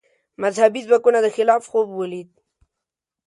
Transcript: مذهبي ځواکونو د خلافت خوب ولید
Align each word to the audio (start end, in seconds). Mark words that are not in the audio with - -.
مذهبي 0.43 0.81
ځواکونو 0.87 1.17
د 1.23 1.27
خلافت 1.35 1.67
خوب 1.71 1.87
ولید 1.93 2.29